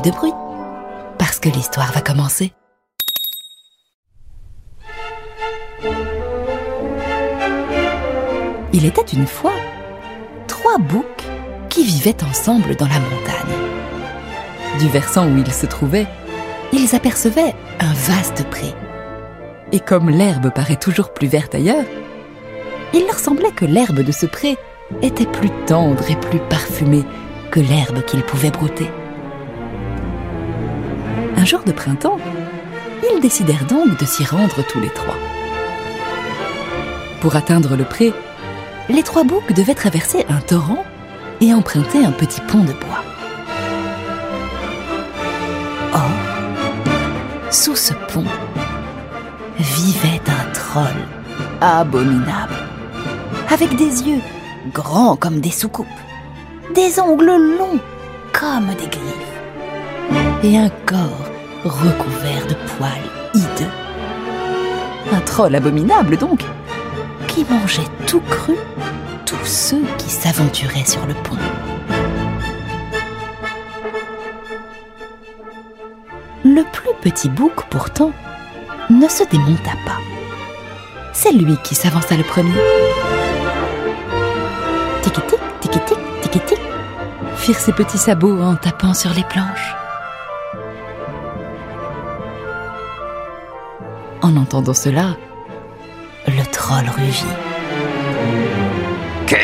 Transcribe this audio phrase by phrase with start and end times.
[0.00, 0.32] De bruit,
[1.18, 2.52] parce que l'histoire va commencer.
[8.72, 9.54] Il était une fois
[10.48, 11.04] trois boucs
[11.68, 13.58] qui vivaient ensemble dans la montagne.
[14.80, 16.08] Du versant où ils se trouvaient,
[16.72, 18.74] ils apercevaient un vaste pré.
[19.72, 21.84] Et comme l'herbe paraît toujours plus verte ailleurs,
[22.92, 24.56] il leur semblait que l'herbe de ce pré
[25.02, 27.04] était plus tendre et plus parfumée
[27.50, 28.88] que l'herbe qu'ils pouvaient brouter.
[31.36, 32.18] Un jour de printemps,
[33.12, 35.16] ils décidèrent donc de s'y rendre tous les trois.
[37.20, 38.12] Pour atteindre le pré,
[38.88, 40.84] les trois boucs devaient traverser un torrent
[41.40, 43.02] et emprunter un petit pont de bois.
[45.92, 46.10] Or,
[47.50, 48.24] sous ce pont,
[49.58, 50.84] vivait un troll
[51.60, 52.54] abominable,
[53.50, 54.20] avec des yeux
[54.72, 55.86] grands comme des soucoupes,
[56.74, 57.80] des ongles longs
[58.32, 59.33] comme des griffes,
[60.42, 61.30] et un corps
[61.64, 62.90] recouvert de poils
[63.34, 63.70] hideux.
[65.12, 66.44] Un troll abominable donc,
[67.28, 68.54] qui mangeait tout cru
[69.24, 71.36] tous ceux qui s'aventuraient sur le pont.
[76.44, 78.12] Le plus petit bouc, pourtant,
[78.90, 79.98] ne se démonta pas.
[81.12, 82.52] C'est lui qui s'avança le premier.
[85.02, 86.60] Tic-tic, tic-tic, tic-tic,
[87.36, 89.74] firent ses petits sabots en tapant sur les planches.
[94.24, 95.18] En entendant cela,
[96.26, 97.36] le troll rugit.
[99.26, 99.36] Qui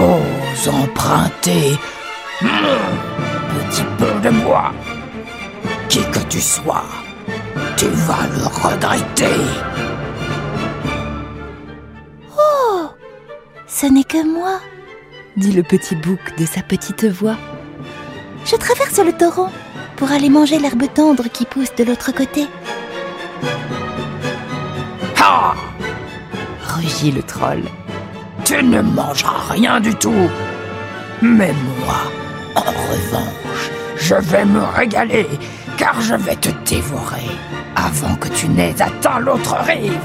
[0.00, 1.78] ose emprunter
[2.40, 2.78] mon
[3.52, 4.72] petit peu de bois
[5.90, 6.86] Qui que tu sois,
[7.76, 9.44] tu vas le regretter.
[13.66, 14.58] Ce n'est que moi,
[15.36, 17.36] dit le petit bouc de sa petite voix.
[18.46, 19.52] Je traverse le torrent
[19.96, 22.46] pour aller manger l'herbe tendre qui pousse de l'autre côté.
[26.60, 27.62] Rugit le troll.
[28.44, 30.30] Tu ne mangeras rien du tout.
[31.22, 31.96] Mais moi,
[32.54, 35.26] en revanche, je vais me régaler,
[35.76, 37.30] car je vais te dévorer
[37.74, 39.98] avant que tu n'aies atteint l'autre rive.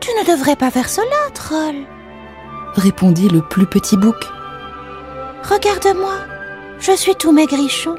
[0.00, 1.86] Tu ne devrais pas faire cela, troll,
[2.76, 4.16] répondit le plus petit bouc.
[5.42, 6.14] Regarde-moi,
[6.78, 7.96] je suis tout maigrichon.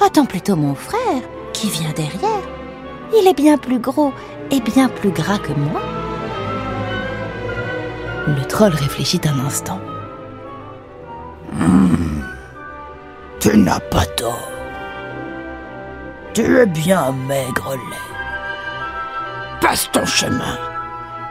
[0.00, 1.22] Attends plutôt mon frère,
[1.52, 2.42] qui vient derrière.
[3.16, 4.12] Il est bien plus gros
[4.50, 5.80] et bien plus gras que moi.
[8.26, 9.80] Le troll réfléchit un instant.
[13.40, 14.50] Tu n'as pas tort.
[16.34, 17.80] Tu es bien maigre-lait.
[19.60, 20.58] Passe ton chemin.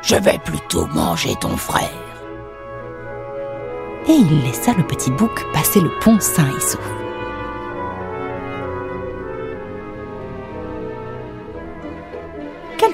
[0.02, 1.90] Je vais plutôt manger ton frère.
[4.08, 6.80] Et il laissa le petit bouc passer le pont sain et sauf.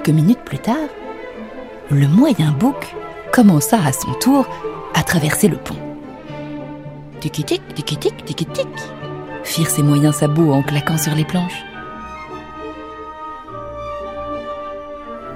[0.04, 0.90] Quelques minutes plus tard,
[1.90, 2.94] le moyen bouc
[3.32, 4.46] commença à son tour
[4.94, 5.78] à traverser le pont.
[7.22, 8.68] Tic-tic, tic-tic, tic-tic,
[9.46, 11.64] firent ses moyens sabots en claquant sur les planches.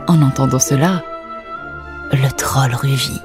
[0.09, 1.01] En entendant cela,
[2.11, 3.21] le troll rugit.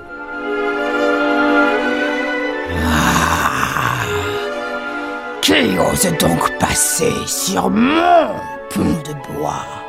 [5.41, 8.29] Qui ose donc passer sur mon
[8.71, 9.82] pont de bois?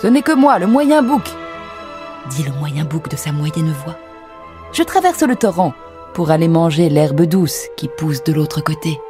[0.00, 1.22] Ce n'est que moi, le moyen bouc,
[2.30, 3.96] dit le moyen bouc de sa moyenne voix.
[4.72, 5.72] Je traverse le torrent
[6.14, 9.00] pour aller manger l'herbe douce qui pousse de l'autre côté.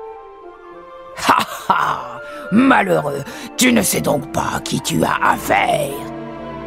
[1.28, 2.20] Ha ha
[2.52, 3.22] Malheureux,
[3.58, 5.92] tu ne sais donc pas qui tu as affaire.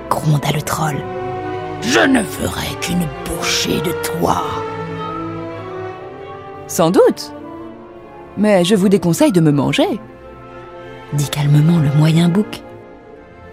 [0.09, 0.97] Gronda le troll.
[1.81, 4.43] Je ne ferai qu'une bouchée de toi.
[6.67, 7.33] Sans doute.
[8.37, 9.99] Mais je vous déconseille de me manger,
[11.13, 12.61] dit calmement le moyen bouc.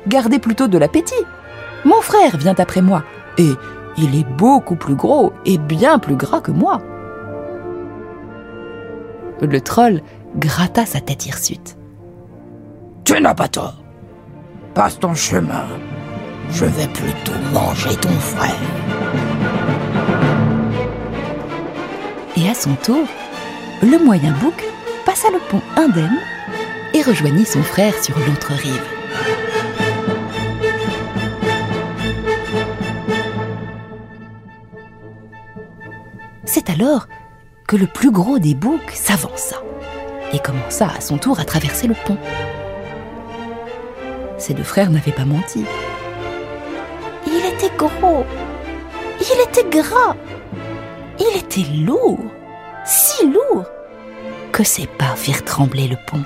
[0.09, 1.15] Gardez plutôt de l'appétit.
[1.85, 3.05] Mon frère vient après moi,
[3.37, 3.53] et
[3.99, 6.81] il est beaucoup plus gros et bien plus gras que moi.
[9.41, 10.01] Le troll
[10.37, 11.77] gratta sa tête hirsute.
[13.05, 13.83] Tu n'as pas tort.
[14.75, 15.67] Passe ton chemin.
[16.51, 18.55] je vais plutôt manger ton frère.
[22.37, 23.07] Et à son tour,
[23.83, 24.65] le moyen bouc
[25.05, 26.19] passa le pont indemne
[26.95, 28.98] et rejoignit son frère sur l'autre rive.
[36.69, 37.09] Alors
[37.67, 39.57] que le plus gros des boucs s'avança
[40.33, 42.17] et commença à son tour à traverser le pont.
[44.39, 45.65] Ses deux frères n'avaient pas menti.
[47.27, 48.25] Il était gros,
[49.21, 50.17] il était gras,
[51.19, 52.21] il était lourd,
[52.85, 53.65] si lourd
[54.53, 56.23] que ses pas firent trembler le pont.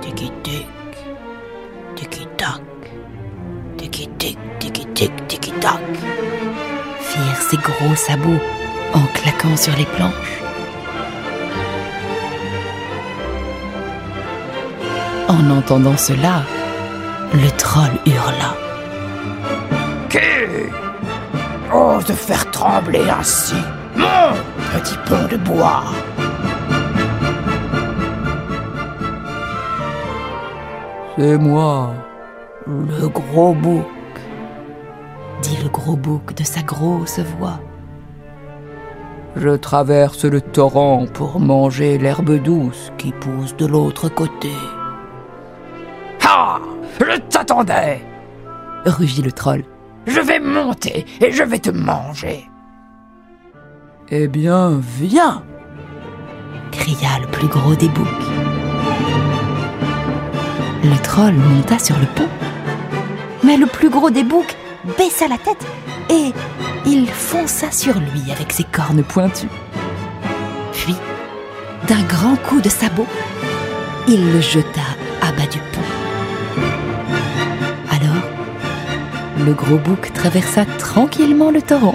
[0.00, 0.66] Tiki-tic,
[1.96, 2.62] tiki-tac,
[3.76, 5.80] tiki-tic, tiki-tic, tiki-tac.
[7.12, 8.42] Firent ses gros sabots
[8.94, 10.38] en claquant sur les planches.
[15.28, 16.42] En entendant cela,
[17.34, 18.52] le troll hurla.
[20.08, 20.18] Qui
[21.72, 23.60] ose faire trembler ainsi?
[23.96, 24.32] Mon
[24.72, 25.84] petit pont de bois
[31.18, 31.94] C'est moi.
[32.66, 33.84] Le gros bouc,
[35.42, 37.60] dit le gros bouc de sa grosse voix.
[39.36, 44.52] Je traverse le torrent pour manger l'herbe douce qui pousse de l'autre côté.
[46.24, 46.60] Ah
[47.00, 48.00] Je t'attendais
[48.84, 49.64] Rugit le troll.
[50.06, 52.48] Je vais monter et je vais te manger.
[54.10, 55.42] Eh bien, viens
[56.70, 58.06] cria le plus gros des boucs.
[60.84, 62.28] Le troll monta sur le pont,
[63.44, 64.56] mais le plus gros des boucs
[64.98, 65.64] baissa la tête
[66.10, 66.32] et
[66.86, 69.48] il fonça sur lui avec ses cornes pointues.
[70.72, 70.96] Puis,
[71.88, 73.06] d'un grand coup de sabot,
[74.08, 74.80] il le jeta
[75.20, 75.80] à bas du pont.
[77.90, 81.94] Alors, le gros bouc traversa tranquillement le torrent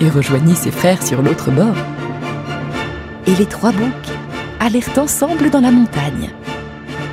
[0.00, 1.76] et rejoignit ses frères sur l'autre bord.
[3.26, 3.88] Et les trois boucs
[4.60, 6.30] allèrent ensemble dans la montagne,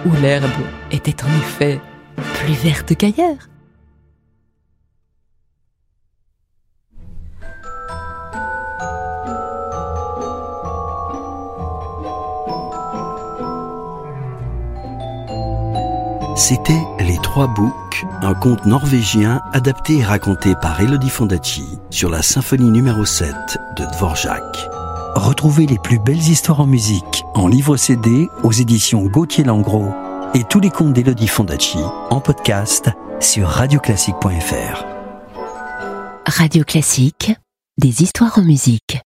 [0.06, 0.45] où l'herbe
[0.92, 1.80] était en effet
[2.42, 3.50] plus verte qu'ailleurs.
[16.47, 22.21] C'était Les Trois Boucs, un conte norvégien adapté et raconté par Elodie Fondacci sur la
[22.21, 23.33] symphonie numéro 7
[23.77, 24.44] de Dvorak.
[25.15, 29.92] Retrouvez les plus belles histoires en musique en livre CD aux éditions Gauthier Langros
[30.36, 31.80] et tous les contes d'Elodie Fondacci
[32.12, 34.86] en podcast sur radioclassique.fr.
[36.27, 37.33] Radio Classique,
[37.80, 39.01] des histoires en musique.